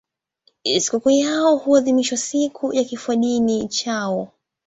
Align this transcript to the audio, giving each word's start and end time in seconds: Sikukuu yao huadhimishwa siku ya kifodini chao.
Sikukuu 0.79 1.09
yao 1.09 1.55
huadhimishwa 1.57 2.17
siku 2.17 2.73
ya 2.73 2.83
kifodini 2.83 3.67
chao. 3.67 4.31